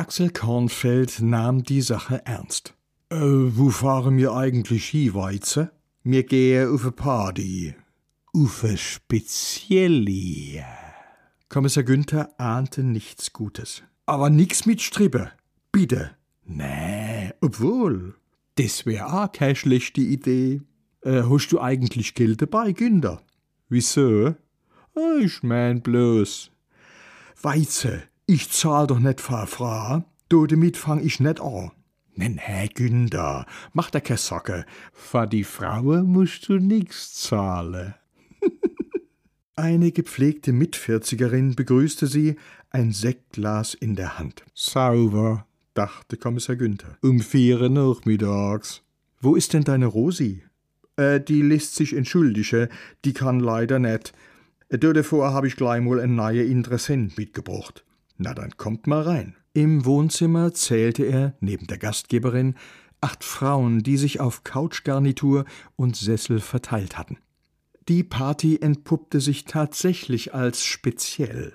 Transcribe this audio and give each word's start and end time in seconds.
Axel 0.00 0.30
Kornfeld 0.30 1.20
nahm 1.20 1.62
die 1.62 1.82
Sache 1.82 2.22
ernst. 2.24 2.72
Äh, 3.10 3.18
wo 3.18 3.68
fahren 3.68 4.16
wir 4.16 4.32
eigentlich 4.32 4.86
Hiweize? 4.86 5.72
Mir 6.04 6.22
gehe 6.22 6.70
auf 6.70 6.86
a 6.86 6.90
Party. 6.90 7.74
Auf 8.32 8.64
a 8.64 8.78
spezielle. 8.78 10.64
Kommissar 11.50 11.82
Günther 11.82 12.30
ahnte 12.40 12.82
nichts 12.82 13.34
Gutes. 13.34 13.82
Aber 14.06 14.30
nix 14.30 14.64
mit 14.64 14.80
Strippe. 14.80 15.32
Bitte. 15.70 16.12
Nee, 16.46 17.34
obwohl. 17.42 18.14
Das 18.54 18.86
wär 18.86 19.12
auch 19.12 19.30
keine 19.30 19.54
schlechte 19.54 20.00
Idee. 20.00 20.62
Äh, 21.02 21.24
hast 21.24 21.48
du 21.52 21.60
eigentlich 21.60 22.14
Geld 22.14 22.40
dabei, 22.40 22.72
Günther? 22.72 23.20
Wieso? 23.68 24.34
Ah, 24.94 25.18
ich 25.20 25.42
mein 25.42 25.82
bloß. 25.82 26.50
Weize, 27.42 28.04
ich 28.30 28.48
zahl 28.50 28.86
doch 28.86 29.00
net 29.00 29.20
für 29.20 29.46
Frau. 29.48 30.04
Du, 30.28 30.46
damit 30.46 30.76
fang 30.76 31.04
ich 31.04 31.18
net 31.18 31.40
an. 31.40 31.72
Nen, 32.14 32.38
Herr 32.38 32.68
Günther, 32.68 33.44
mach 33.72 33.90
dir 33.90 34.00
keine 34.00 34.18
Socke. 34.18 34.64
Für 34.92 35.26
die 35.26 35.42
Frauen 35.42 36.06
musst 36.06 36.48
du 36.48 36.58
nix 36.58 37.14
zahlen. 37.14 37.94
Eine 39.56 39.90
gepflegte 39.90 40.52
Mitvierzigerin 40.52 41.56
begrüßte 41.56 42.06
sie, 42.06 42.36
ein 42.70 42.92
Sektglas 42.92 43.74
in 43.74 43.96
der 43.96 44.18
Hand. 44.18 44.44
Sauber, 44.54 45.44
dachte 45.74 46.16
Kommissar 46.16 46.54
Günther. 46.54 46.98
Um 47.02 47.20
vier 47.20 47.68
nachmittags. 47.68 48.82
Wo 49.20 49.34
ist 49.34 49.54
denn 49.54 49.64
deine 49.64 49.86
Rosi? 49.86 50.44
Äh, 50.96 51.20
die 51.20 51.42
lässt 51.42 51.74
sich 51.74 51.96
entschuldige, 51.96 52.68
die 53.04 53.12
kann 53.12 53.40
leider 53.40 53.80
nicht. 53.80 54.12
Äh, 54.68 54.78
davor 54.78 55.32
habe 55.32 55.48
ich 55.48 55.56
gleich 55.56 55.82
mal 55.82 55.98
einen 55.98 56.14
neuen 56.14 56.48
Interessent 56.48 57.18
mitgebracht. 57.18 57.84
Na, 58.22 58.34
dann 58.34 58.58
kommt 58.58 58.86
mal 58.86 59.00
rein. 59.00 59.34
Im 59.54 59.86
Wohnzimmer 59.86 60.52
zählte 60.52 61.04
er, 61.04 61.34
neben 61.40 61.66
der 61.66 61.78
Gastgeberin, 61.78 62.54
acht 63.00 63.24
Frauen, 63.24 63.82
die 63.82 63.96
sich 63.96 64.20
auf 64.20 64.44
Couchgarnitur 64.44 65.46
und 65.76 65.96
Sessel 65.96 66.40
verteilt 66.40 66.98
hatten. 66.98 67.16
Die 67.88 68.04
Party 68.04 68.58
entpuppte 68.60 69.22
sich 69.22 69.46
tatsächlich 69.46 70.34
als 70.34 70.66
speziell. 70.66 71.54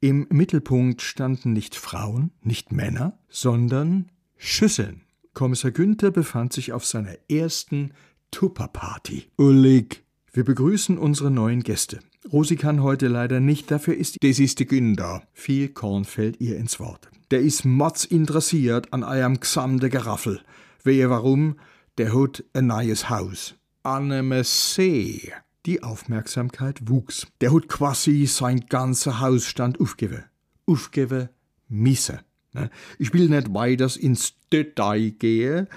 Im 0.00 0.26
Mittelpunkt 0.28 1.02
standen 1.02 1.52
nicht 1.52 1.76
Frauen, 1.76 2.32
nicht 2.42 2.72
Männer, 2.72 3.20
sondern 3.28 4.10
Schüsseln. 4.36 5.02
Kommissar 5.34 5.70
Günther 5.70 6.10
befand 6.10 6.52
sich 6.52 6.72
auf 6.72 6.84
seiner 6.84 7.14
ersten 7.30 7.92
Tupperparty. 8.32 9.30
Ullig, 9.36 10.02
wir 10.32 10.42
begrüßen 10.42 10.98
unsere 10.98 11.30
neuen 11.30 11.62
Gäste. 11.62 12.00
Rosi 12.30 12.56
kann 12.56 12.82
heute 12.82 13.08
leider 13.08 13.40
nicht, 13.40 13.70
dafür 13.70 13.96
ist 13.96 14.16
das 14.22 14.38
ist 14.38 14.60
die 14.60 14.66
Günther, 14.66 15.22
fiel 15.32 15.68
Kornfeld 15.68 16.40
ihr 16.40 16.56
ins 16.56 16.78
Wort. 16.78 17.10
Der 17.32 17.40
ist 17.40 17.64
motz 17.64 18.04
interessiert 18.04 18.92
an 18.92 19.02
eurem 19.02 19.40
gesamte 19.40 19.90
Geraffel. 19.90 20.40
Wehe 20.84 21.10
warum? 21.10 21.56
Der 21.98 22.14
hat 22.14 22.44
ein 22.52 22.68
neues 22.68 23.10
Haus. 23.10 23.56
Anne 23.82 24.44
See. 24.44 25.32
Die 25.66 25.82
Aufmerksamkeit 25.82 26.88
wuchs. 26.88 27.26
Der 27.40 27.54
hat 27.54 27.68
quasi 27.68 28.26
sein 28.26 28.66
ganzer 28.68 29.20
Hausstand 29.20 29.80
aufgegeben. 29.80 30.24
Aufgegeben, 30.66 31.28
misse. 31.68 32.20
Ne? 32.52 32.70
Ich 32.98 33.12
will 33.12 33.28
nicht 33.28 33.52
weiter 33.54 33.90
ins 33.98 34.34
Detail 34.52 35.10
gehen. 35.10 35.68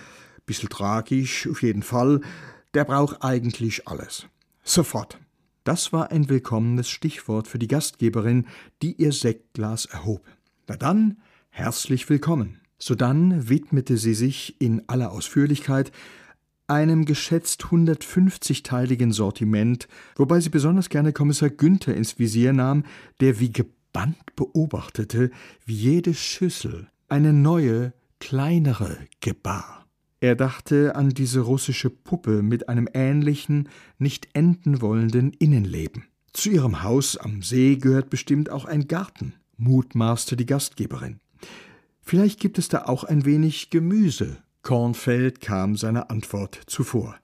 Bisschen 0.46 0.70
tragisch, 0.70 1.48
auf 1.48 1.64
jeden 1.64 1.84
Fall. 1.84 2.22
Der 2.74 2.84
braucht 2.84 3.24
eigentlich 3.24 3.88
alles. 3.88 4.28
Sofort. 4.64 5.20
Das 5.66 5.92
war 5.92 6.12
ein 6.12 6.30
willkommenes 6.30 6.88
Stichwort 6.90 7.48
für 7.48 7.58
die 7.58 7.68
Gastgeberin, 7.68 8.46
die 8.84 9.02
ihr 9.02 9.12
Sektglas 9.12 9.86
erhob. 9.86 10.22
Na 10.68 10.78
dann, 10.78 11.18
herzlich 11.50 12.08
willkommen. 12.08 12.60
Sodann 12.78 13.50
widmete 13.50 13.98
sie 13.98 14.14
sich 14.14 14.62
in 14.62 14.88
aller 14.88 15.12
Ausführlichkeit 15.12 15.92
einem 16.68 17.06
geschätzt 17.06 17.64
150-teiligen 17.64 19.12
Sortiment, 19.12 19.88
wobei 20.16 20.40
sie 20.40 20.52
besonders 20.52 20.90
gerne 20.90 21.14
Kommissar 21.14 21.50
Günther 21.50 21.96
ins 21.96 22.20
Visier 22.20 22.54
nahm, 22.54 22.84
der 23.20 23.40
wie 23.40 23.52
gebannt 23.52 24.36
beobachtete, 24.36 25.32
wie 25.66 25.74
jede 25.74 26.14
Schüssel 26.14 26.90
eine 27.08 27.34
neue, 27.34 27.94
kleinere 28.20 29.00
gebar. 29.20 29.85
Er 30.20 30.36
dachte 30.36 30.96
an 30.96 31.10
diese 31.10 31.42
russische 31.42 31.90
Puppe 31.90 32.42
mit 32.42 32.70
einem 32.70 32.88
ähnlichen, 32.94 33.70
nicht 33.98 34.30
enden 34.34 34.82
wollenden 34.82 35.32
Innenleben. 35.34 36.06
Zu 36.34 36.50
ihrem 36.50 36.84
Haus 36.84 37.18
am 37.18 37.42
See 37.42 37.78
gehört 37.78 38.10
bestimmt 38.10 38.50
auch 38.50 38.66
ein 38.66 38.88
Garten, 38.88 39.34
mutmaßte 39.58 40.36
die 40.36 40.46
Gastgeberin. 40.46 41.20
Vielleicht 42.02 42.40
gibt 42.40 42.58
es 42.58 42.68
da 42.68 42.86
auch 42.86 43.04
ein 43.04 43.26
wenig 43.26 43.70
Gemüse. 43.70 44.38
Kornfeld 44.62 45.42
kam 45.42 45.76
seiner 45.76 46.10
Antwort 46.12 46.60
zuvor. 46.68 47.16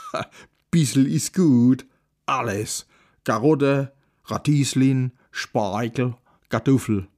Bissel 0.70 1.06
is 1.06 1.32
gut. 1.32 1.86
Alles. 2.26 2.86
Garotte, 3.24 3.92
Radieslin, 4.24 5.12
Spargel, 5.30 6.14
Kartoffel. 6.48 7.08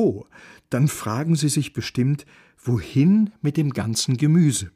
Oh, 0.00 0.26
dann 0.70 0.86
fragen 0.86 1.34
Sie 1.34 1.48
sich 1.48 1.72
bestimmt, 1.72 2.24
wohin 2.56 3.32
mit 3.42 3.56
dem 3.56 3.72
ganzen 3.72 4.16
Gemüse? 4.16 4.70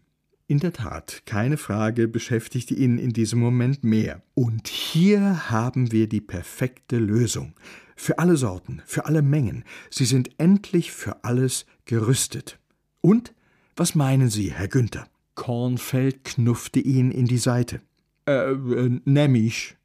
In 0.48 0.58
der 0.58 0.72
Tat, 0.72 1.22
keine 1.26 1.58
Frage 1.58 2.08
beschäftigte 2.08 2.74
ihn 2.74 2.98
in 2.98 3.12
diesem 3.12 3.38
Moment 3.38 3.84
mehr. 3.84 4.20
Und 4.34 4.66
hier 4.66 5.48
haben 5.48 5.92
wir 5.92 6.08
die 6.08 6.20
perfekte 6.20 6.98
Lösung. 6.98 7.54
Für 7.94 8.18
alle 8.18 8.36
Sorten, 8.36 8.82
für 8.84 9.06
alle 9.06 9.22
Mengen. 9.22 9.62
Sie 9.90 10.06
sind 10.06 10.28
endlich 10.38 10.90
für 10.90 11.22
alles 11.22 11.66
gerüstet. 11.84 12.58
Und 13.00 13.32
was 13.76 13.94
meinen 13.94 14.28
Sie, 14.28 14.50
Herr 14.50 14.66
Günther? 14.66 15.06
Kornfeld 15.36 16.24
knuffte 16.24 16.80
ihn 16.80 17.12
in 17.12 17.26
die 17.26 17.38
Seite. 17.38 17.80
Äh, 18.26 18.50
äh 18.50 19.00
nämlich. 19.04 19.76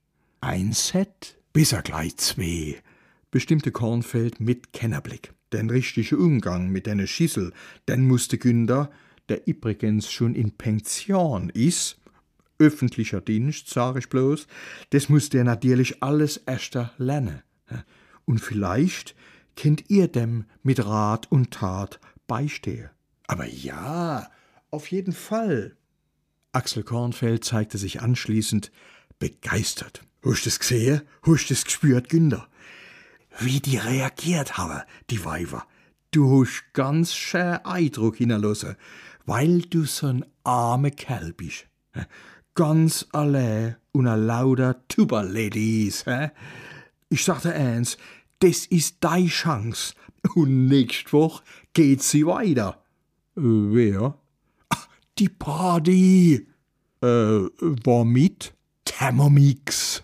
Ein 0.42 0.72
Set? 0.74 1.38
Bis 1.54 1.74
er 1.74 1.84
gleich 1.84 2.18
zwei, 2.18 2.81
bestimmte 3.32 3.72
Kornfeld 3.72 4.40
mit 4.40 4.74
Kennerblick. 4.74 5.34
Den 5.54 5.70
richtigen 5.70 6.18
Umgang 6.18 6.70
mit 6.70 6.88
deiner 6.88 7.08
Schissel, 7.08 7.54
den 7.88 8.08
musste 8.08 8.38
Günther, 8.38 8.90
der 9.30 9.48
übrigens 9.48 10.12
schon 10.12 10.36
in 10.36 10.52
Pension 10.52 11.50
is, 11.50 11.98
öffentlicher 12.60 13.22
Dienst, 13.22 13.70
sag 13.70 13.98
ich 13.98 14.10
bloß, 14.10 14.48
das 14.90 15.10
musste 15.10 15.38
er 15.38 15.44
natürlich 15.44 16.02
alles 16.02 16.38
erster 16.38 16.94
lernen. 16.98 17.44
Und 18.26 18.40
vielleicht 18.40 19.16
kennt 19.56 19.90
ihr 19.90 20.08
dem 20.08 20.46
mit 20.64 20.86
Rat 20.86 21.32
und 21.32 21.52
Tat 21.52 22.00
beistehen. 22.28 22.90
Aber 23.28 23.46
ja, 23.46 24.30
auf 24.70 24.92
jeden 24.92 25.14
Fall. 25.14 25.76
Axel 26.52 26.84
Kornfeld 26.84 27.44
zeigte 27.44 27.78
sich 27.78 28.02
anschließend 28.02 28.72
begeistert. 29.20 30.02
Du 30.22 30.32
es 30.32 30.60
gesehen? 30.60 31.02
Du 31.24 31.36
es 31.36 31.64
gespürt, 31.64 32.10
Günther? 32.10 32.48
Wie 33.40 33.59
die 33.59 33.78
reagiert 33.78 34.58
haben, 34.58 34.81
die 35.09 35.24
Weiber. 35.24 35.66
Du 36.12 36.42
hast 36.42 36.64
ganz 36.74 37.14
schön 37.14 37.58
Eindruck 37.64 38.18
hinterlassen, 38.18 38.75
weil 39.25 39.62
du 39.62 39.86
so 39.86 40.08
ein 40.08 40.25
armer 40.44 40.90
Kerl 40.90 41.34
bist. 41.34 41.68
Ganz 42.56 43.06
allein 43.12 43.75
und 43.92 44.08
a 44.08 44.16
lauter 44.16 44.88
Tuber-Ladies. 44.88 46.06
Ich 47.09 47.24
sagte 47.24 47.53
eins, 47.53 47.98
das 48.40 48.66
ist 48.66 48.98
deine 49.02 49.28
Chance. 49.28 49.94
Und 50.36 50.68
nächste 50.68 51.14
Woche 51.14 51.44
geht 51.74 52.02
sie 52.02 52.25
weiter. 52.25 52.81
Wer? 53.36 54.18
Ach, 54.69 54.88
die 55.19 55.30
Party. 55.30 56.48
Äh, 57.02 57.06
war 57.06 58.04
mit? 58.04 58.54
Thermomix. 58.84 60.04